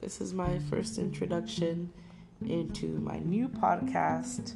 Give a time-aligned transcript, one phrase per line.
[0.00, 1.92] This is my first introduction
[2.44, 4.54] into my new podcast.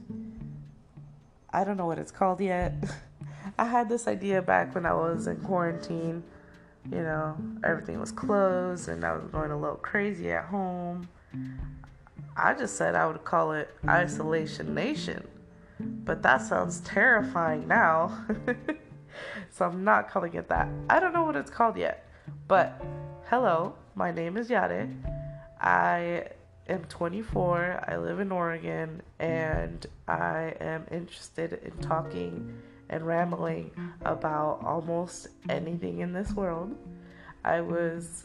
[1.52, 2.74] I don't know what it's called yet.
[3.58, 6.24] I had this idea back when I was in quarantine.
[6.90, 11.08] You know, everything was closed and I was going a little crazy at home.
[12.36, 15.28] I just said I would call it Isolation Nation.
[15.78, 18.26] But that sounds terrifying now.
[19.52, 20.68] so I'm not calling it that.
[20.90, 22.04] I don't know what it's called yet.
[22.48, 22.82] But
[23.28, 24.88] hello, my name is Yare.
[25.60, 26.24] I
[26.68, 27.84] am 24.
[27.88, 32.54] I live in Oregon and I am interested in talking
[32.88, 33.70] and rambling
[34.04, 36.74] about almost anything in this world.
[37.44, 38.24] I was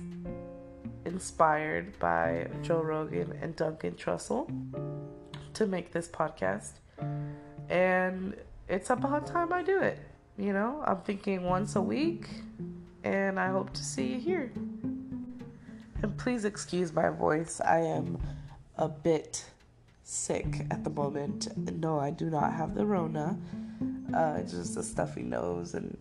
[1.05, 4.49] inspired by Joe Rogan and Duncan Trussell
[5.53, 6.71] to make this podcast.
[7.69, 8.35] And
[8.69, 9.99] it's about time I do it.
[10.37, 12.29] You know, I'm thinking once a week,
[13.03, 14.51] and I hope to see you here.
[16.03, 17.59] And please excuse my voice.
[17.61, 18.19] I am
[18.77, 19.45] a bit
[20.03, 21.47] sick at the moment.
[21.57, 23.37] No, I do not have the Rona.
[24.13, 25.97] Uh, just a stuffy nose and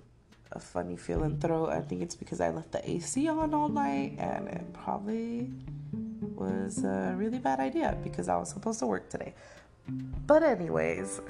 [0.52, 1.70] a funny feeling throat.
[1.70, 5.50] I think it's because I left the AC on all night, and it probably
[6.34, 9.34] was a really bad idea because I was supposed to work today.
[10.26, 11.20] But, anyways,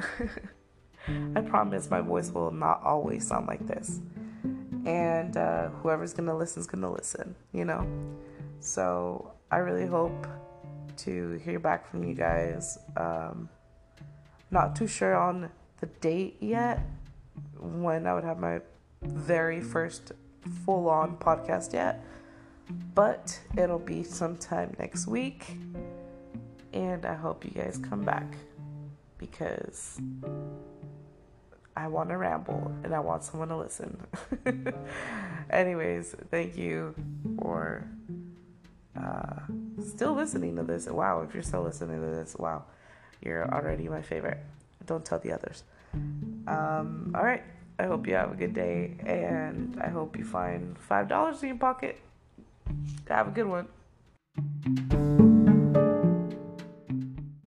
[1.36, 4.00] I promise my voice will not always sound like this.
[4.86, 7.86] And uh, whoever's gonna listen is gonna listen, you know?
[8.60, 10.26] So I really hope
[10.98, 12.78] to hear back from you guys.
[12.96, 13.48] Um,
[14.50, 16.80] not too sure on the date yet
[17.58, 18.60] when I would have my
[19.02, 20.12] very first
[20.64, 22.04] full on podcast yet,
[22.94, 25.56] but it'll be sometime next week.
[26.72, 28.36] And I hope you guys come back
[29.18, 30.00] because
[31.76, 34.00] I want to ramble and I want someone to listen.
[35.50, 36.94] Anyways, thank you
[37.38, 37.86] for
[38.98, 39.40] uh,
[39.84, 40.86] still listening to this.
[40.86, 42.64] Wow, if you're still listening to this, wow,
[43.22, 44.38] you're already my favorite.
[44.86, 45.64] Don't tell the others.
[46.46, 47.42] Um, all right.
[47.78, 51.58] I hope you have a good day and I hope you find $5 in your
[51.58, 52.00] pocket.
[53.08, 53.68] Have a good one.